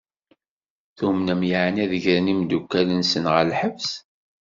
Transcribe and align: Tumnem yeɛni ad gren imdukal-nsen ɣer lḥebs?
Tumnem 0.97 1.41
yeɛni 1.49 1.79
ad 1.83 1.93
gren 2.03 2.31
imdukal-nsen 2.33 3.25
ɣer 3.33 3.43
lḥebs? 3.51 3.89